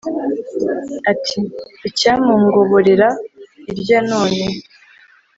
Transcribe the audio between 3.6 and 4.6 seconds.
irya none